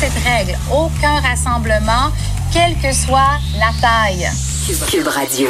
Cette 0.00 0.22
règle. 0.24 0.56
Aucun 0.70 1.20
rassemblement, 1.20 2.12
quelle 2.52 2.76
que 2.76 2.94
soit 2.94 3.38
la 3.58 3.70
taille. 3.80 4.28
Cube 4.90 5.08
Radio. 5.08 5.48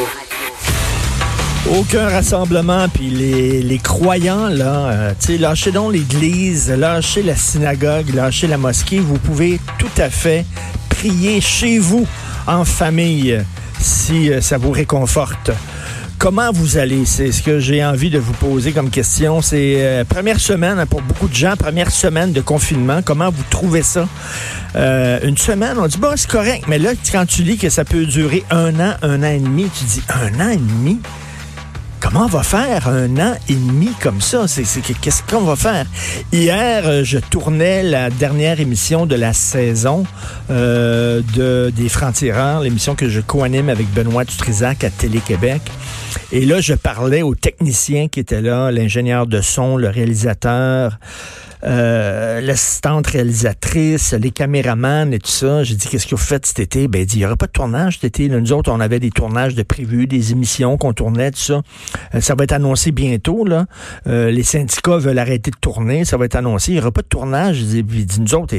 Aucun 1.70 2.09
rassemblement, 2.09 2.89
puis 2.89 3.11
les, 3.11 3.62
les 3.62 3.79
croyants, 3.79 4.48
là, 4.48 4.87
euh, 4.87 5.12
tu 5.20 5.27
sais, 5.27 5.39
lâchez 5.39 5.70
donc 5.70 5.92
l'église, 5.92 6.70
lâchez 6.70 7.23
la 7.23 7.37
synagogue, 7.37 8.15
lâchez 8.15 8.47
la 8.47 8.56
mosquée. 8.56 9.01
Vous 9.01 9.19
pouvez 9.19 9.61
tout 9.79 10.01
à 10.01 10.09
fait 10.09 10.47
prier 10.89 11.42
chez 11.42 11.78
vous, 11.78 12.06
en 12.47 12.65
famille, 12.65 13.45
si 13.80 14.33
euh, 14.33 14.41
ça 14.41 14.56
vous 14.56 14.70
réconforte. 14.70 15.51
Comment 16.19 16.51
vous 16.53 16.79
allez? 16.79 17.05
C'est 17.05 17.31
ce 17.31 17.45
que 17.45 17.61
j'ai 17.61 17.85
envie 17.85 18.11
de 18.11 18.19
vous 18.19 18.33
poser 18.33 18.73
comme 18.73 18.91
question. 18.91 19.41
C'est 19.41 19.77
euh, 19.79 20.05
première 20.05 20.41
semaine 20.41 20.85
pour 20.91 21.01
beaucoup 21.01 21.29
de 21.29 21.35
gens, 21.35 21.55
première 21.57 21.93
semaine 21.93 22.33
de 22.33 22.41
confinement. 22.41 23.03
Comment 23.05 23.31
vous 23.31 23.45
trouvez 23.51 23.83
ça? 23.83 24.09
Euh, 24.75 25.21
une 25.23 25.39
semaine, 25.39 25.77
on 25.79 25.87
dit, 25.87 25.97
bon, 25.97 26.15
c'est 26.17 26.29
correct. 26.29 26.65
Mais 26.67 26.81
là, 26.81 26.91
quand 27.12 27.25
tu 27.25 27.45
lis 27.45 27.57
que 27.57 27.69
ça 27.69 27.85
peut 27.85 28.05
durer 28.05 28.42
un 28.51 28.81
an, 28.81 28.95
un 29.03 29.23
an 29.23 29.31
et 29.31 29.39
demi, 29.39 29.70
tu 29.79 29.84
dis, 29.84 30.03
un 30.09 30.41
an 30.41 30.48
et 30.48 30.57
demi? 30.57 30.98
Comment 32.01 32.25
on 32.25 32.29
va 32.29 32.43
faire 32.43 32.89
un 32.89 33.19
an 33.19 33.35
et 33.49 33.55
demi 33.55 33.91
comme 34.01 34.21
ça? 34.21 34.47
Qu'est-ce 35.01 35.23
qu'on 35.23 35.43
va 35.43 35.57
faire? 35.57 35.85
Hier, 36.33 36.87
euh, 36.87 37.03
je 37.03 37.19
tournais 37.19 37.83
la 37.83 38.09
dernière 38.09 38.61
émission 38.61 39.05
de 39.05 39.17
la 39.17 39.33
saison 39.33 40.05
euh, 40.51 41.23
de, 41.35 41.73
des 41.75 41.89
Francs-Tireurs, 41.89 42.61
l'émission 42.61 42.95
que 42.95 43.09
je 43.09 43.21
co-anime 43.21 43.69
avec 43.69 43.93
Benoît 43.93 44.25
Dutrisac 44.25 44.85
à 44.85 44.91
Télé-Québec. 44.91 45.63
Et 46.31 46.45
là, 46.45 46.61
je 46.61 46.75
parlais 46.75 47.23
aux 47.23 47.35
techniciens 47.35 48.09
qui 48.09 48.21
étaient 48.21 48.43
là, 48.43 48.71
l'ingénieur 48.71 49.27
de 49.27 49.41
son, 49.41 49.77
le 49.77 49.89
réalisateur, 49.89 50.99
euh, 51.64 52.41
l'assistante 52.41 53.09
réalisatrice, 53.09 54.12
les 54.12 54.31
caméramans 54.31 55.12
et 55.12 55.19
tout 55.19 55.31
ça. 55.31 55.64
J'ai 55.64 55.75
dit, 55.75 55.89
qu'est-ce 55.89 56.06
que 56.06 56.14
vous 56.14 56.17
faites 56.17 56.47
cet 56.47 56.61
été? 56.61 56.87
Ben, 56.87 57.03
il 57.03 57.06
dit, 57.06 57.17
il 57.17 57.19
n'y 57.20 57.27
aura 57.27 57.37
pas 57.37 57.47
de 57.47 57.53
tournage 57.53 57.95
cet 57.95 58.05
été. 58.05 58.28
nous 58.28 58.53
autres, 58.53 58.70
on 58.70 58.81
avait 58.81 59.01
des 59.01 59.11
tournages 59.11 59.55
de 59.55 59.62
prévus, 59.62 60.06
des 60.06 60.33
émissions 60.33 60.77
qu'on 60.77 60.92
tournait, 60.92 61.33
tout 61.33 61.41
ça. 61.41 61.62
Euh, 62.14 62.20
ça 62.20 62.34
va 62.36 62.45
être 62.45 62.53
annoncé 62.53 62.92
bientôt, 62.92 63.45
là. 63.45 63.67
Euh, 64.06 64.31
les 64.31 64.45
syndicats 64.45 64.98
veulent 64.98 65.19
arrêter 65.19 65.51
de 65.51 65.56
tourner. 65.56 66.05
Ça 66.05 66.17
va 66.17 66.27
être 66.27 66.36
annoncé. 66.36 66.73
Il 66.73 66.75
n'y 66.75 66.81
aura 66.81 66.92
pas 66.92 67.03
de 67.03 67.09
tournage. 67.09 67.61
Il 67.61 67.84
dit, 67.84 68.20
nous 68.20 68.34
autres, 68.34 68.55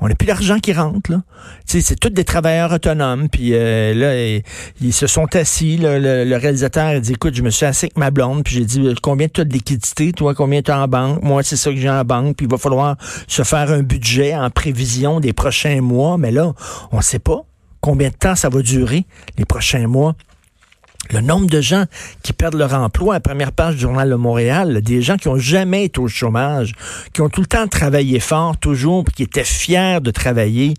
on 0.00 0.08
n'a 0.08 0.14
plus 0.14 0.26
d'argent 0.26 0.58
qui 0.58 0.72
rentre, 0.72 1.12
là. 1.12 1.22
c'est 1.66 1.98
tous 1.98 2.10
des 2.10 2.24
travailleurs 2.24 2.72
autonomes. 2.72 3.28
Puis 3.28 3.50
là, 3.50 4.40
ils, 4.80 4.92
se 4.92 5.06
sont 5.06 5.26
assis. 5.36 5.78
le, 5.80 6.36
réalisateur 6.36 6.86
a 6.86 7.00
dit, 7.00 7.12
écoute, 7.12 7.34
je 7.34 7.42
me 7.42 7.50
suis 7.50 7.66
assis 7.66 7.86
avec 7.86 7.96
ma 7.96 8.10
blonde. 8.10 8.42
Puis 8.42 8.56
j'ai 8.56 8.64
dit, 8.64 8.94
combien 9.02 9.28
tu 9.28 9.42
as 9.42 9.44
de 9.44 9.52
liquidité? 9.52 10.12
Toi, 10.12 10.34
combien 10.34 10.62
tu 10.62 10.70
as 10.70 10.80
en 10.80 10.88
banque? 10.88 11.22
Moi, 11.22 11.42
c'est 11.42 11.56
ça 11.56 11.70
que 11.70 11.76
j'ai 11.76 11.90
en 11.90 12.04
puis 12.36 12.46
il 12.46 12.50
va 12.50 12.58
falloir 12.58 12.96
se 13.26 13.42
faire 13.42 13.70
un 13.70 13.82
budget 13.82 14.34
en 14.34 14.50
prévision 14.50 15.20
des 15.20 15.32
prochains 15.32 15.80
mois. 15.80 16.18
Mais 16.18 16.30
là, 16.30 16.52
on 16.90 16.98
ne 16.98 17.02
sait 17.02 17.18
pas 17.18 17.44
combien 17.80 18.08
de 18.08 18.14
temps 18.14 18.34
ça 18.34 18.48
va 18.48 18.62
durer, 18.62 19.06
les 19.36 19.44
prochains 19.44 19.86
mois. 19.86 20.14
Le 21.10 21.20
nombre 21.20 21.46
de 21.46 21.60
gens 21.62 21.84
qui 22.22 22.34
perdent 22.34 22.56
leur 22.56 22.74
emploi, 22.74 23.14
à 23.14 23.20
première 23.20 23.52
page 23.52 23.76
du 23.76 23.80
Journal 23.82 24.10
de 24.10 24.14
Montréal, 24.16 24.82
des 24.82 25.00
gens 25.00 25.16
qui 25.16 25.28
ont 25.28 25.38
jamais 25.38 25.84
été 25.84 26.00
au 26.00 26.08
chômage, 26.08 26.74
qui 27.14 27.22
ont 27.22 27.30
tout 27.30 27.40
le 27.40 27.46
temps 27.46 27.66
travaillé 27.66 28.20
fort, 28.20 28.58
toujours, 28.58 29.04
qui 29.04 29.22
étaient 29.22 29.44
fiers 29.44 30.00
de 30.02 30.10
travailler, 30.10 30.74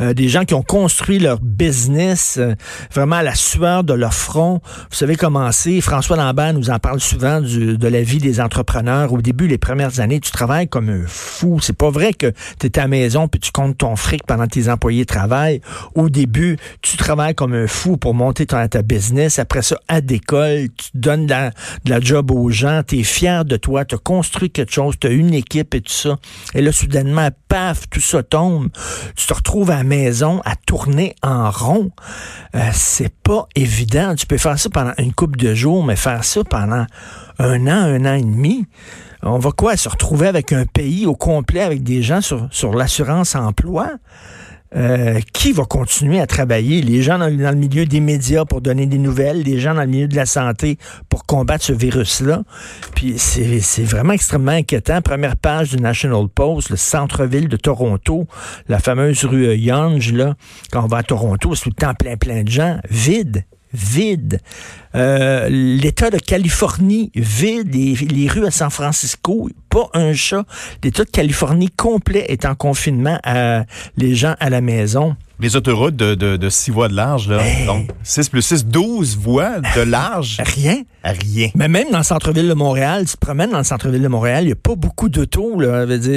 euh, 0.00 0.12
des 0.12 0.28
gens 0.28 0.44
qui 0.44 0.54
ont 0.54 0.62
construit 0.62 1.18
leur 1.18 1.40
business 1.40 2.36
euh, 2.38 2.54
vraiment 2.92 3.16
à 3.16 3.22
la 3.22 3.34
sueur 3.34 3.82
de 3.82 3.94
leur 3.94 4.14
front. 4.14 4.60
Vous 4.64 4.96
savez 4.96 5.16
comment 5.16 5.50
c'est. 5.50 5.80
François 5.80 6.18
Lambert 6.18 6.54
nous 6.54 6.70
en 6.70 6.78
parle 6.78 7.00
souvent 7.00 7.40
de 7.40 7.88
la 7.88 8.02
vie 8.02 8.18
des 8.18 8.40
entrepreneurs. 8.40 9.12
Au 9.12 9.22
début, 9.22 9.48
les 9.48 9.58
premières 9.58 9.98
années, 9.98 10.20
tu 10.20 10.30
travailles 10.30 10.68
comme 10.68 10.88
un 10.88 11.04
fou. 11.06 11.58
C'est 11.60 11.76
pas 11.76 11.90
vrai 11.90 12.12
que 12.12 12.32
tu 12.60 12.66
es 12.66 12.78
à 12.78 12.82
la 12.82 12.88
maison 12.88 13.26
puis 13.28 13.40
tu 13.40 13.50
comptes 13.50 13.78
ton 13.78 13.96
fric 13.96 14.24
pendant 14.24 14.44
que 14.44 14.52
tes 14.52 14.68
employés 14.68 15.06
travaillent. 15.06 15.62
Au 15.94 16.10
début, 16.10 16.58
tu 16.80 16.96
travailles 16.96 17.34
comme 17.34 17.54
un 17.54 17.66
fou 17.66 17.96
pour 17.96 18.14
monter 18.14 18.46
ton, 18.46 18.68
ta 18.68 18.82
business. 18.82 19.40
Ça 19.62 19.78
à 19.88 20.00
d'école, 20.00 20.68
tu 20.76 20.90
donnes 20.94 21.26
de 21.26 21.34
la, 21.90 22.00
job 22.00 22.30
aux 22.30 22.50
gens, 22.50 22.82
tu 22.86 22.98
es 22.98 23.02
fier 23.02 23.44
de 23.44 23.56
toi, 23.56 23.84
tu 23.84 23.94
as 23.94 23.98
construit 23.98 24.50
quelque 24.50 24.72
chose, 24.72 24.96
tu 25.00 25.06
as 25.06 25.10
une 25.10 25.34
équipe 25.34 25.74
et 25.74 25.80
tout 25.80 25.92
ça. 25.92 26.16
Et 26.54 26.62
là, 26.62 26.72
soudainement, 26.72 27.28
paf, 27.48 27.88
tout 27.88 28.00
ça 28.00 28.22
tombe. 28.22 28.68
Tu 29.16 29.26
te 29.26 29.34
retrouves 29.34 29.70
à 29.70 29.76
la 29.76 29.84
maison 29.84 30.40
à 30.44 30.56
tourner 30.56 31.14
en 31.22 31.50
rond. 31.50 31.90
Euh, 32.54 32.60
c'est 32.72 33.14
pas 33.22 33.46
évident. 33.54 34.14
Tu 34.14 34.26
peux 34.26 34.38
faire 34.38 34.58
ça 34.58 34.70
pendant 34.70 34.92
une 34.98 35.12
couple 35.12 35.38
de 35.38 35.54
jours, 35.54 35.84
mais 35.84 35.96
faire 35.96 36.24
ça 36.24 36.42
pendant 36.44 36.86
un 37.38 37.66
an, 37.66 37.70
un 37.70 38.04
an 38.06 38.14
et 38.14 38.22
demi, 38.22 38.66
on 39.22 39.38
va 39.38 39.50
quoi? 39.52 39.76
Se 39.76 39.88
retrouver 39.88 40.28
avec 40.28 40.52
un 40.52 40.66
pays 40.66 41.06
au 41.06 41.14
complet, 41.14 41.62
avec 41.62 41.82
des 41.82 42.02
gens 42.02 42.20
sur, 42.20 42.46
sur 42.50 42.74
l'assurance 42.74 43.34
emploi? 43.34 43.90
Euh, 44.76 45.20
qui 45.32 45.52
va 45.52 45.64
continuer 45.64 46.20
à 46.20 46.26
travailler? 46.26 46.82
Les 46.82 47.00
gens 47.00 47.18
dans, 47.18 47.28
le 47.28 47.54
milieu 47.54 47.86
des 47.86 48.00
médias 48.00 48.44
pour 48.44 48.60
donner 48.60 48.86
des 48.86 48.98
nouvelles, 48.98 49.42
les 49.42 49.60
gens 49.60 49.74
dans 49.74 49.82
le 49.82 49.86
milieu 49.86 50.08
de 50.08 50.16
la 50.16 50.26
santé 50.26 50.78
pour 51.08 51.26
combattre 51.26 51.64
ce 51.64 51.72
virus-là. 51.72 52.42
Puis 52.96 53.14
c'est 53.18 53.84
vraiment 53.84 54.14
extrêmement 54.14 54.52
inquiétant. 54.52 55.00
Première 55.00 55.36
page 55.36 55.70
du 55.70 55.76
National 55.76 56.26
Post, 56.28 56.70
le 56.70 56.76
centre-ville 56.76 57.48
de 57.48 57.56
Toronto, 57.56 58.26
la 58.68 58.80
fameuse 58.80 59.24
rue 59.24 59.56
Yonge, 59.56 60.12
là, 60.12 60.34
quand 60.72 60.82
on 60.82 60.88
va 60.88 60.98
à 60.98 61.02
Toronto, 61.04 61.54
c'est 61.54 61.64
tout 61.64 61.70
le 61.70 61.74
temps 61.80 61.94
plein, 61.94 62.16
plein 62.16 62.42
de 62.42 62.48
gens, 62.48 62.78
vide, 62.90 63.44
vide. 63.74 64.40
Euh, 64.94 65.48
L'État 65.50 66.10
de 66.10 66.18
Californie 66.18 67.10
vide, 67.14 67.74
les, 67.74 68.28
rues 68.28 68.46
à 68.46 68.50
San 68.50 68.70
Francisco, 68.70 69.50
pas 69.68 69.90
un 69.92 70.14
chat. 70.14 70.44
L'État 70.82 71.04
de 71.04 71.10
Californie 71.10 71.70
complet 71.70 72.24
est 72.28 72.46
en 72.46 72.54
confinement, 72.54 73.18
les 73.96 74.14
gens 74.14 74.36
à 74.40 74.48
la 74.48 74.60
maison. 74.60 75.16
Les 75.40 75.56
autoroutes 75.56 75.96
de, 75.96 76.14
de, 76.14 76.36
de 76.36 76.48
6 76.48 76.70
voies 76.70 76.88
de 76.88 76.94
large, 76.94 77.28
là. 77.28 77.42
Donc, 77.66 77.88
6 78.04 78.28
plus 78.28 78.42
6, 78.42 78.66
12 78.66 79.16
voies 79.16 79.60
de 79.76 79.80
large. 79.80 80.38
Rien. 80.54 80.82
Rien. 81.02 81.48
Mais 81.54 81.68
même 81.68 81.90
dans 81.90 81.98
le 81.98 82.04
centre-ville 82.04 82.48
de 82.48 82.54
Montréal, 82.54 83.04
tu 83.06 83.12
te 83.12 83.18
promènes 83.18 83.50
dans 83.50 83.58
le 83.58 83.64
centre-ville 83.64 84.00
de 84.00 84.08
Montréal, 84.08 84.44
il 84.44 84.46
n'y 84.46 84.52
a 84.52 84.56
pas 84.56 84.74
beaucoup 84.74 85.10
d'autos. 85.10 85.60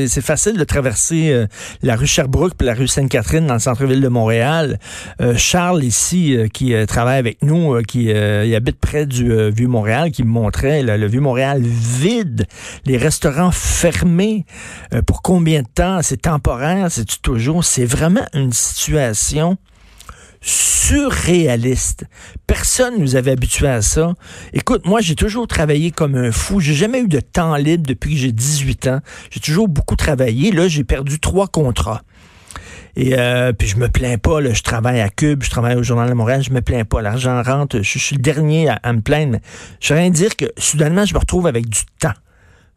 C'est 0.08 0.22
facile 0.22 0.58
de 0.58 0.64
traverser 0.64 1.32
euh, 1.32 1.48
la 1.82 1.98
rue 1.98 2.08
Sherbrooke 2.08 2.54
et 2.62 2.64
la 2.64 2.74
rue 2.74 2.88
Sainte-Catherine 2.88 3.48
dans 3.48 3.56
le 3.56 3.60
centre-ville 3.60 4.00
de 4.00 4.08
Montréal. 4.08 4.80
Euh, 5.20 5.34
Charles, 5.36 5.84
ici, 5.84 6.38
euh, 6.38 6.48
qui 6.48 6.74
travaille 6.88 7.18
avec 7.18 7.42
nous, 7.42 7.82
qui 7.84 8.12
habite 8.12 8.80
près 8.80 9.06
du 9.06 9.52
Vieux-Montréal, 9.52 10.12
qui 10.12 10.24
me 10.24 10.30
montrait 10.30 10.84
le 10.84 11.08
Vieux-Montréal 11.08 11.62
vide, 11.62 12.46
les 12.86 12.98
restaurants 12.98 13.52
fermés. 13.52 14.46
pour 15.06 15.22
combien 15.22 15.64
de 15.64 15.68
temps? 15.68 16.00
C'est 16.02 16.22
temporaire? 16.22 16.88
C'est 16.92 17.22
toujours? 17.22 17.64
C'est 17.64 17.86
vraiment 17.86 18.26
une 18.34 18.54
situation 18.54 19.07
surréaliste. 20.42 22.06
Personne 22.46 23.00
nous 23.00 23.16
avait 23.16 23.32
habitués 23.32 23.68
à 23.68 23.82
ça. 23.82 24.14
Écoute, 24.54 24.86
moi, 24.86 25.02
j'ai 25.02 25.16
toujours 25.16 25.48
travaillé 25.48 25.92
comme 25.92 26.16
un 26.16 26.32
fou. 26.32 26.60
J'ai 26.60 26.74
jamais 26.74 27.02
eu 27.02 27.08
de 27.08 27.20
temps 27.20 27.56
libre 27.56 27.86
depuis 27.88 28.12
que 28.12 28.18
j'ai 28.18 28.32
18 28.32 28.88
ans. 28.88 29.00
J'ai 29.30 29.40
toujours 29.40 29.68
beaucoup 29.68 29.96
travaillé. 29.96 30.52
Là, 30.52 30.68
j'ai 30.68 30.84
perdu 30.84 31.20
trois 31.20 31.48
contrats. 31.48 32.02
Et 32.96 33.14
euh, 33.18 33.54
puis 33.54 33.68
je 33.68 33.78
me 33.78 33.90
plains 33.90 34.18
pas, 34.18 34.42
là, 34.42 34.54
je 34.54 34.64
travaille 34.64 35.02
à 35.02 35.10
Cube, 35.10 35.44
je 35.44 35.52
travaille 35.52 35.76
au 35.76 35.84
Journal 35.84 36.10
de 36.10 36.16
Montréal, 36.16 36.42
je 36.42 36.50
me 36.50 36.62
plains 36.62 36.84
pas. 36.84 37.00
L'argent 37.04 37.44
rentre, 37.44 37.80
je, 37.84 38.00
suis 38.00 38.16
le 38.16 38.22
dernier 38.24 38.70
à, 38.70 38.92
me 38.92 39.02
plaindre. 39.02 39.38
Je 39.80 39.94
veux 39.94 40.00
rien 40.00 40.10
dire 40.10 40.36
que 40.36 40.46
soudainement, 40.58 41.06
je 41.06 41.14
me 41.14 41.20
retrouve 41.20 41.46
avec 41.46 41.70
du 41.70 41.82
temps. 42.00 42.16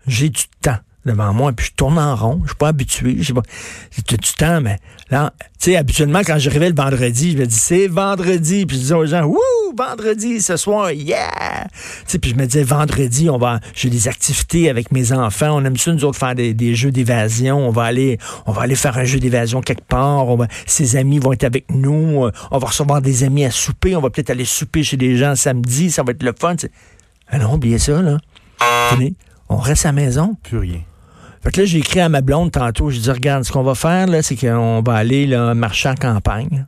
J'ai 0.07 0.29
du 0.29 0.43
temps 0.61 0.77
devant 1.07 1.33
moi, 1.33 1.53
puis 1.53 1.67
je 1.67 1.73
tourne 1.73 1.99
en 1.99 2.15
rond, 2.15 2.41
je 2.43 2.49
suis 2.49 2.57
pas 2.57 2.69
habitué, 2.69 3.17
je 3.19 3.29
sais 3.29 3.33
pas, 3.33 3.43
c'est 3.91 4.21
du 4.21 4.33
temps, 4.35 4.61
mais 4.61 4.79
là, 5.11 5.33
tu 5.59 5.71
sais, 5.71 5.77
habituellement, 5.77 6.21
quand 6.21 6.39
j'arrivais 6.39 6.69
le 6.69 6.75
vendredi, 6.75 7.33
je 7.33 7.39
me 7.39 7.47
dis, 7.47 7.57
c'est 7.57 7.87
vendredi, 7.87 8.67
puis 8.67 8.77
je 8.77 8.83
disais 8.83 8.95
aux 8.95 9.07
gens, 9.07 9.25
wouh, 9.25 9.39
vendredi, 9.77 10.43
ce 10.43 10.57
soir, 10.57 10.93
yeah! 10.93 11.67
Tu 11.71 12.05
sais, 12.07 12.19
puis 12.19 12.31
je 12.31 12.37
me 12.37 12.45
disais, 12.45 12.65
vendredi, 12.65 13.31
on 13.31 13.39
va, 13.39 13.61
j'ai 13.75 13.89
des 13.89 14.09
activités 14.09 14.69
avec 14.69 14.93
mes 14.93 15.13
enfants, 15.13 15.57
on 15.57 15.65
aime 15.65 15.77
ça, 15.77 15.93
nous 15.93 16.05
autres, 16.05 16.19
faire 16.19 16.35
des, 16.35 16.75
jeux 16.75 16.93
d'évasion, 16.93 17.57
on 17.67 17.71
va 17.71 17.85
aller, 17.85 18.19
on 18.45 18.53
va 18.53 18.63
aller 18.63 18.77
faire 18.77 18.99
un 18.99 19.05
jeu 19.05 19.19
d'évasion 19.19 19.63
quelque 19.63 19.87
part, 19.87 20.29
on 20.29 20.37
va, 20.37 20.49
ses 20.67 20.97
amis 20.97 21.19
vont 21.19 21.33
être 21.33 21.45
avec 21.45 21.71
nous, 21.71 22.27
euh, 22.27 22.33
on 22.51 22.59
va 22.59 22.69
recevoir 22.69 23.01
des 23.01 23.25
amis 23.25 23.45
à 23.47 23.51
souper, 23.51 23.97
on 23.97 24.03
va 24.03 24.11
peut-être 24.11 24.31
aller 24.31 24.45
souper 24.45 24.83
chez 24.83 24.99
des 24.99 25.17
gens 25.17 25.35
samedi, 25.35 25.91
ça 25.91 26.03
va 26.03 26.13
être 26.13 26.23
le 26.23 26.35
fun, 26.39 26.57
Ah 27.29 27.39
non, 27.39 27.55
oubliez 27.55 27.79
ça, 27.79 28.03
là. 28.03 28.19
on 29.49 29.57
reste 29.57 29.87
à 29.87 29.89
la 29.89 29.93
maison. 29.93 30.37
Plus 30.43 30.59
rien 30.59 30.81
Fait 31.43 31.51
que 31.51 31.61
là, 31.61 31.67
j'ai 31.67 31.79
écrit 31.79 32.01
à 32.01 32.09
ma 32.09 32.21
blonde 32.21 32.53
tantôt, 32.53 32.91
j'ai 32.91 33.01
dit, 33.01 33.11
regarde, 33.11 33.45
ce 33.45 33.53
qu'on 33.53 33.63
va 33.63 33.75
faire, 33.75 34.07
là, 34.07 34.23
c'est 34.23 34.37
qu'on 34.37 34.83
va 34.83 34.95
aller 34.95 35.27
là, 35.27 35.55
marcher 35.55 35.89
en 35.89 35.95
campagne. 35.95 36.67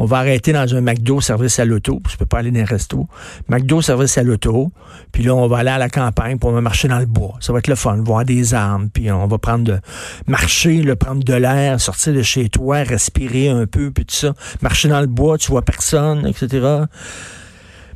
On 0.00 0.04
va 0.04 0.18
arrêter 0.18 0.52
dans 0.52 0.76
un 0.76 0.80
McDo 0.80 1.20
service 1.20 1.58
à 1.58 1.64
l'auto. 1.64 2.00
Je 2.08 2.16
peux 2.16 2.24
pas 2.24 2.38
aller 2.38 2.52
dans 2.52 2.60
un 2.60 2.64
resto. 2.64 3.08
McDo 3.48 3.82
service 3.82 4.16
à 4.16 4.22
l'auto. 4.22 4.70
Puis 5.10 5.24
là, 5.24 5.34
on 5.34 5.48
va 5.48 5.58
aller 5.58 5.70
à 5.70 5.78
la 5.78 5.88
campagne, 5.88 6.38
va 6.40 6.60
marcher 6.60 6.86
dans 6.86 7.00
le 7.00 7.06
bois. 7.06 7.34
Ça 7.40 7.52
va 7.52 7.58
être 7.58 7.66
le 7.66 7.74
fun, 7.74 8.00
voir 8.04 8.24
des 8.24 8.54
arbres. 8.54 8.86
Puis 8.94 9.10
on 9.10 9.26
va 9.26 9.38
prendre 9.38 9.64
de 9.64 9.80
marcher, 10.28 10.82
le 10.82 10.94
prendre 10.94 11.24
de 11.24 11.34
l'air, 11.34 11.80
sortir 11.80 12.14
de 12.14 12.22
chez 12.22 12.48
toi, 12.48 12.84
respirer 12.84 13.48
un 13.48 13.66
peu, 13.66 13.90
puis 13.90 14.06
tout 14.06 14.14
ça. 14.14 14.34
Marcher 14.62 14.88
dans 14.88 15.00
le 15.00 15.08
bois, 15.08 15.36
tu 15.36 15.50
vois 15.50 15.62
personne, 15.62 16.24
etc. 16.28 16.84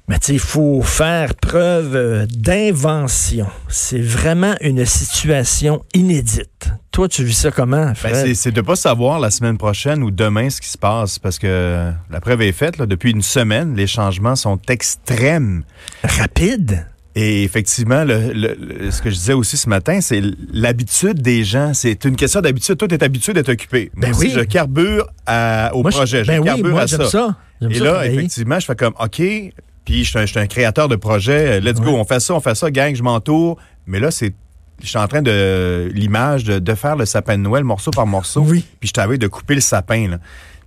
Mais 0.09 0.19
tu 0.19 0.27
sais, 0.27 0.33
il 0.35 0.39
faut 0.41 0.83
faire 0.83 1.35
preuve 1.37 1.95
euh, 1.95 2.27
d'invention. 2.29 3.47
C'est 3.69 4.01
vraiment 4.01 4.55
une 4.61 4.85
situation 4.85 5.85
inédite. 5.95 6.71
Toi, 6.91 7.09
tu 7.09 7.25
vis 7.25 7.35
ça 7.35 7.51
comment, 7.51 7.93
Ben, 8.03 8.35
c'est- 8.35 8.51
de 8.51 8.61
pas 8.61 8.77
savoir 8.77 9.21
la 9.21 9.31
semaine 9.31 9.57
prochaine 9.59 10.03
ou 10.03 10.11
demain 10.11 10.51
ce 10.51 10.61
qui 10.61 10.69
se 10.69 10.77
passe 10.77 11.19
parce 11.19 11.39
que 11.39 11.91
la 12.11 12.21
preuve 12.21 12.43
est 12.43 12.53
faite. 12.53 12.79
là, 12.79 12.87
depuis 12.87 13.13
une 13.13 13.23
semaine, 13.23 13.75
les 13.77 13.87
changements 13.87 14.37
sont 14.37 14.59
extrêmes. 14.69 15.63
Rapide? 16.05 16.87
Et 17.15 17.45
effectivement, 17.45 18.05
le, 18.05 18.91
ce 18.91 19.03
que 19.03 19.11
je 19.11 19.15
disais 19.17 19.33
aussi 19.35 19.57
ce 19.57 19.69
matin, 19.69 20.01
c'est 20.01 20.23
l'habitude 20.53 21.21
des 21.23 21.45
gens. 21.45 21.75
C'est 21.75 22.05
une 22.07 22.17
question 22.17 22.41
d'habitude. 22.41 22.77
Toi, 22.77 22.89
tu 22.89 22.95
es 22.95 23.05
habitué 23.05 23.35
d'être 23.35 23.51
occupé. 23.51 23.91
Moi 23.95 24.09
Ben 24.09 24.15
aussi, 24.17 24.27
oui. 24.27 24.33
je 24.35 24.41
carbure 24.41 25.07
à- 25.27 25.71
au 25.75 25.83
Moi, 25.83 25.91
projet. 25.91 26.25
Je 26.25 26.29
ben 26.29 26.43
carbure 26.43 26.71
moi, 26.71 26.83
à 26.83 26.87
ça. 26.89 27.05
Et 27.05 27.09
ça 27.09 27.37
là, 27.85 27.91
travailler. 27.91 28.15
effectivement, 28.15 28.59
je 28.59 28.67
fais 28.67 28.75
comme, 28.77 28.95
OK, 28.99 29.23
puis 29.85 30.05
je 30.05 30.27
suis 30.27 30.39
un, 30.39 30.47
créateur 30.47 30.89
de 30.89 30.97
projet. 30.97 31.61
Let's 31.61 31.81
go, 31.81 31.91
on 31.91 32.05
fait 32.05 32.21
ça, 32.21 32.35
on 32.35 32.41
fait 32.41 32.55
ça, 32.55 32.71
gang, 32.71 32.95
je 32.95 33.03
m'entoure. 33.03 33.59
Mais 33.87 34.01
là, 34.01 34.11
c'est 34.11 34.35
je 34.83 34.89
suis 34.89 34.99
en 34.99 35.07
train 35.07 35.23
de 35.23 35.91
l'image 35.95 36.45
de, 36.45 36.59
de 36.59 36.75
faire 36.75 36.97
le 36.97 37.07
sapin 37.07 37.37
de 37.37 37.43
Noël 37.43 37.63
morceau 37.63 37.93
par 37.93 38.07
morceau. 38.07 38.41
Oui. 38.41 38.65
Puis 38.81 38.89
je 38.89 38.93
t'avais 38.93 39.17
de 39.17 39.29
couper 39.29 39.55
le 39.55 39.61
sapin. 39.61 40.09
Là. 40.09 40.19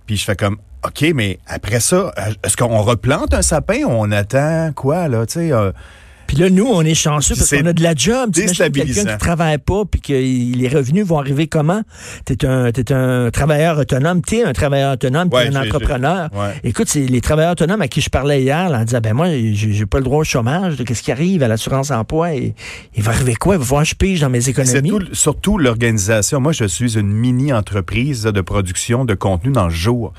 Puis 0.06 0.16
je 0.16 0.24
fais 0.24 0.36
comme 0.36 0.56
OK, 0.86 1.04
mais 1.14 1.38
après 1.46 1.80
ça, 1.80 2.12
euh, 2.18 2.32
est-ce 2.44 2.56
qu'on 2.56 2.80
replante 2.82 3.34
un 3.34 3.42
sapin 3.42 3.82
ou 3.84 3.90
on 3.90 4.10
attend 4.12 4.70
quoi 4.74 5.08
là, 5.08 5.26
tu 5.26 5.34
sais 5.34 5.52
euh, 5.52 5.72
Puis 6.26 6.36
là, 6.36 6.50
nous, 6.50 6.66
on 6.66 6.82
est 6.82 6.94
chanceux 6.94 7.34
parce 7.36 7.50
qu'on 7.50 7.66
a 7.66 7.72
de 7.72 7.82
la 7.82 7.94
job. 7.94 8.30
Déstabilisant. 8.30 8.94
quelqu'un 9.02 9.12
qui 9.12 9.18
travaille 9.18 9.58
pas 9.58 9.84
puis 9.90 10.00
que 10.00 10.12
les 10.12 10.68
revenus 10.68 11.06
vont 11.06 11.18
arriver 11.18 11.46
comment? 11.46 11.82
T'es 12.24 12.44
un, 12.44 12.72
t'es 12.72 12.92
un 12.92 13.30
travailleur 13.30 13.78
autonome. 13.78 14.22
T'es 14.22 14.42
un 14.44 14.52
travailleur 14.52 14.94
autonome, 14.94 15.30
t'es 15.30 15.36
Ouais, 15.36 15.56
un 15.56 15.62
entrepreneur. 15.62 16.28
ouais. 16.34 16.54
Écoute, 16.64 16.88
c'est 16.88 17.06
les 17.06 17.20
travailleurs 17.20 17.52
autonomes 17.52 17.80
à 17.82 17.88
qui 17.88 18.00
je 18.00 18.10
parlais 18.10 18.42
hier, 18.42 18.68
là, 18.68 18.80
en 18.80 18.84
disant, 18.84 19.00
ben 19.00 19.14
moi, 19.14 19.28
j'ai 19.52 19.86
pas 19.86 19.98
le 19.98 20.04
droit 20.04 20.18
au 20.20 20.24
chômage. 20.24 20.76
Qu'est-ce 20.84 21.02
qui 21.02 21.12
arrive 21.12 21.42
à 21.42 21.48
l'assurance 21.48 21.90
emploi? 21.90 22.34
Et, 22.34 22.54
il 22.96 23.02
va 23.02 23.12
arriver 23.12 23.34
quoi? 23.34 23.54
Il 23.56 23.60
va 23.60 23.78
que 23.80 23.84
je 23.84 23.94
pige 23.94 24.20
dans 24.20 24.30
mes 24.30 24.40
C'est 24.40 24.50
économies. 24.50 24.88
tout- 24.90 25.14
surtout 25.14 25.58
l'organisation. 25.58 26.40
Moi, 26.40 26.52
je 26.52 26.64
suis 26.64 26.98
une 26.98 27.10
mini-entreprise 27.12 28.24
de 28.24 28.40
production 28.40 29.04
de 29.04 29.14
contenu 29.14 29.52
dans 29.52 29.64
le 29.68 29.74
jour. 29.74 30.12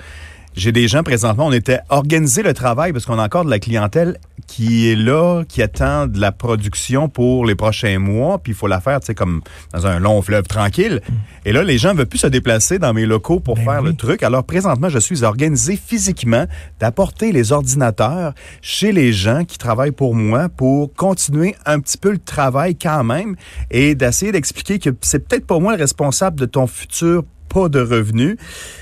J'ai 0.58 0.72
des 0.72 0.88
gens 0.88 1.04
présentement, 1.04 1.46
on 1.46 1.52
était 1.52 1.82
organisé 1.90 2.42
le 2.42 2.52
travail 2.52 2.92
parce 2.92 3.06
qu'on 3.06 3.20
a 3.20 3.24
encore 3.24 3.46
de 3.46 3.50
la 3.52 3.60
clientèle 3.60 4.18
qui 4.48 4.90
est 4.90 4.96
là, 4.96 5.44
qui 5.48 5.62
attend 5.62 6.08
de 6.08 6.20
la 6.20 6.32
production 6.32 7.10
pour 7.10 7.46
les 7.46 7.54
prochains 7.54 8.00
mois, 8.00 8.40
puis 8.40 8.54
il 8.54 8.56
faut 8.56 8.66
la 8.66 8.82
faire, 8.82 9.00
tu 9.00 9.06
sais, 9.06 9.14
comme 9.14 9.44
dans 9.72 9.86
un 9.86 10.00
long 10.00 10.20
fleuve 10.24 10.46
tranquille. 10.48 11.02
Et 11.46 11.52
là, 11.52 11.62
les 11.62 11.78
gens 11.78 11.94
ne 11.94 12.00
veulent 12.00 12.08
plus 12.08 12.18
se 12.18 12.26
déplacer 12.26 12.80
dans 12.80 12.92
mes 12.92 13.06
locaux 13.06 13.40
pour 13.40 13.54
Ben 13.54 13.66
faire 13.66 13.82
oui. 13.84 13.90
le 13.90 13.96
truc. 13.96 14.24
Alors 14.24 14.46
présentement, 14.46 14.90
je 14.90 14.98
suis 14.98 15.24
organisé 15.24 15.78
physiquement 15.78 16.48
d'apporter 16.80 17.32
les 17.32 17.52
ordinateurs 17.52 18.34
chez 18.64 18.92
les 18.92 19.14
gens 19.14 19.46
qui 19.46 19.60
travaillent 19.60 19.92
pour 19.92 20.16
moi 20.16 20.50
pour 20.50 20.92
continuer 20.96 21.56
un 21.68 21.80
petit 21.80 22.00
peu 22.00 22.10
le 22.10 22.18
travail 22.18 22.76
quand 22.76 23.04
même 23.04 23.36
et 23.70 23.94
d'essayer 23.94 24.32
d'expliquer 24.32 24.80
que 24.80 24.90
c'est 25.02 25.28
peut-être 25.28 25.46
pas 25.46 25.60
moi 25.60 25.76
le 25.76 25.82
responsable 25.84 26.40
de 26.40 26.48
ton 26.48 26.66
futur 26.66 27.26
pas 27.50 27.70
de 27.70 27.80
revenus. 27.80 28.38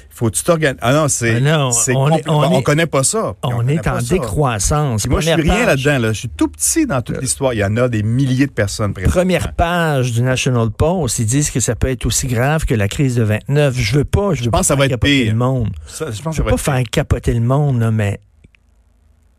Faut 0.09 0.29
que 0.29 0.35
tu 0.37 0.43
t'organises. 0.43 0.79
Ah 0.81 0.93
non, 0.93 1.09
c'est 1.09 1.35
Ah 1.35 1.39
non, 1.41 1.71
c'est 1.71 1.93
on 1.93 2.05
on 2.05 2.61
connaît 2.61 2.85
pas 2.85 3.03
ça. 3.03 3.35
On 3.43 3.67
est 3.67 3.85
en 3.85 3.99
ça. 3.99 4.13
décroissance. 4.13 5.01
Puis 5.01 5.09
moi, 5.11 5.19
je 5.19 5.25
suis 5.25 5.35
Première 5.35 5.55
rien 5.57 5.65
là-dedans. 5.65 5.99
Là. 5.99 6.13
Je 6.13 6.19
suis 6.19 6.29
tout 6.29 6.47
petit 6.47 6.85
dans 6.85 7.01
toute 7.01 7.21
l'histoire. 7.21 7.53
Il 7.53 7.59
y 7.59 7.65
en 7.65 7.75
a 7.75 7.89
des 7.89 8.01
milliers 8.01 8.47
de 8.47 8.51
personnes 8.53 8.93
présentes. 8.93 9.11
Première 9.11 9.53
page 9.55 10.13
du 10.13 10.21
National 10.21 10.71
Post, 10.71 11.19
ils 11.19 11.25
disent 11.25 11.51
que 11.51 11.59
ça 11.59 11.75
peut 11.75 11.89
être 11.89 12.05
aussi 12.05 12.27
grave 12.27 12.63
que 12.63 12.73
la 12.73 12.87
crise 12.87 13.15
de 13.15 13.23
29. 13.23 13.75
Je 13.77 13.97
veux 13.97 14.05
pas, 14.05 14.33
je 14.33 14.45
veux 14.45 14.51
pense 14.51 14.59
pas 14.59 14.63
ça 14.63 14.75
faire 14.75 14.77
va 14.77 14.85
être 14.85 14.91
capoter 14.91 15.23
pire. 15.23 15.31
le 15.33 15.37
monde. 15.37 15.69
Ça, 15.85 16.11
je 16.11 16.21
pense 16.21 16.33
Je 16.33 16.41
veux 16.41 16.49
ça 16.49 16.55
va 16.55 16.63
pas 16.73 16.79
faire 16.79 16.83
capoter 16.89 17.33
le 17.33 17.41
monde, 17.41 17.81
là, 17.81 17.91
mais 17.91 18.21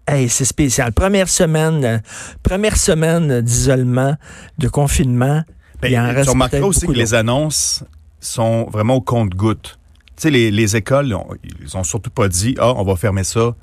hey, 0.07 0.29
c'est 0.29 0.45
spécial. 0.45 0.93
Première 0.93 1.31
semaine, 1.31 1.85
euh, 1.87 1.99
première 2.43 2.77
semaine 2.77 3.41
d'isolement, 3.41 4.15
de 4.59 4.69
confinement. 4.69 5.43
Ben, 5.81 5.91
il 5.91 5.99
en 5.99 6.07
reste 6.07 6.25
tu 6.25 6.31
remarqueras 6.31 6.59
peut-être 6.61 6.69
aussi 6.69 6.87
que 6.87 6.93
les 6.93 7.15
annonces 7.15 7.83
sont 8.27 8.65
vraiment 8.71 8.95
au 8.97 9.01
compte-gouttes. 9.01 9.79
Tu 10.17 10.23
sais, 10.23 10.31
les, 10.31 10.51
les 10.51 10.77
écoles, 10.77 11.13
on- 11.15 11.27
ils 11.61 11.77
ont 11.77 11.85
surtout 11.85 12.11
pas 12.11 12.29
dit, 12.29 12.55
ah, 12.59 12.73
on 12.75 12.85
va 12.85 12.97
fermer 12.97 13.25
ça 13.25 13.55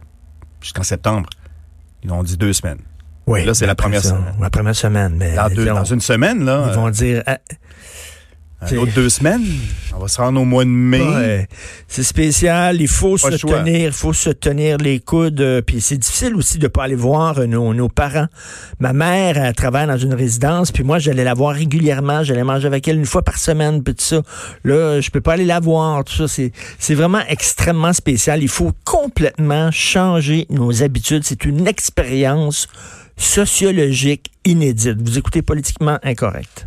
jusqu'en 0.62 0.84
septembre. 0.84 1.30
Ils 2.04 2.12
ont 2.12 2.24
dit 2.24 2.38
deux 2.38 2.54
semaines. 2.54 2.80
Oui, 3.26 3.46
là, 3.46 3.54
c'est 3.54 3.66
la 3.66 3.72
après 3.72 3.86
première 3.86 4.02
ça, 4.04 4.10
semaine. 4.10 4.36
La 4.40 4.50
première 4.50 4.76
semaine. 4.76 5.16
Mais 5.18 5.36
Dans, 5.36 5.48
deux- 5.48 5.64
disons, 5.64 5.74
dans 5.76 5.84
une 5.86 6.02
semaine, 6.02 6.44
là, 6.44 6.66
ils 6.70 6.76
vont 6.76 6.90
dire, 6.90 7.24
ah, 7.26 7.38
euh, 8.64 8.76
une 8.76 8.78
autre 8.80 8.94
deux 8.94 9.10
semaines, 9.10 9.46
on 9.96 10.00
va 10.00 10.08
se 10.08 10.20
rendre 10.20 10.42
au 10.42 10.46
mois 10.46 10.64
de 10.64 10.70
mai. 10.70 11.02
Ouais, 11.02 11.48
c'est 11.88 12.04
spécial, 12.04 12.82
il 12.82 12.88
faut 12.88 13.18
Pas 13.18 13.32
se 13.32 13.46
tenir, 13.46 13.88
il 13.88 13.92
faut 13.92 14.14
se 14.14 14.30
tenir 14.30 14.78
les 14.78 15.00
coudes, 15.00 15.42
euh, 15.42 15.62
puis 15.62 15.82
c'est 15.82 15.98
difficile 15.98 16.36
aussi 16.36 16.58
de 16.58 16.68
pas 16.68 16.84
aller 16.84 16.96
voir 16.96 17.40
euh, 17.40 17.46
nos, 17.46 17.74
nos 17.74 17.90
parents. 17.90 18.28
Ma 18.80 18.94
mère 18.94 19.38
elle 19.38 19.54
travaille 19.54 19.88
dans 19.88 19.98
une 19.98 20.14
résidence, 20.14 20.72
puis 20.72 20.84
moi 20.84 21.00
j'allais 21.00 21.24
la 21.24 21.34
voir 21.34 21.56
régulièrement, 21.56 22.24
j'allais 22.24 22.44
manger 22.44 22.68
avec 22.68 22.88
elle 22.88 22.98
une 22.98 23.06
fois 23.06 23.22
par 23.22 23.38
semaine, 23.38 23.84
puis 23.84 23.96
tout 23.96 24.04
ça. 24.04 24.22
Là, 24.64 25.02
je 25.02 25.10
peux 25.10 25.22
pas 25.22 25.34
aller 25.34 25.46
la 25.46 25.60
voir, 25.60 26.04
tout 26.04 26.16
ça, 26.16 26.28
c'est 26.28 26.52
c'est 26.80 26.96
vraiment 26.96 27.22
extrêmement 27.28 27.94
spécial. 27.94 28.42
Il 28.42 28.50
faut 28.50 28.72
complètement 28.84 29.72
changer 29.72 30.48
nos 30.50 30.84
habitudes, 30.84 31.24
c'est 31.24 31.46
une 31.46 31.68
expérience 31.68 32.68
sociologique 33.18 34.32
inédite. 34.46 35.02
Vous 35.02 35.18
écoutez 35.18 35.42
politiquement 35.42 36.00
incorrect. 36.04 36.66